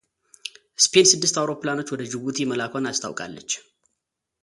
[0.83, 3.51] ስፔን ስድስት አውሮፕላኖች ወደ ጂቡቲ መላኳን አስታውቃለች።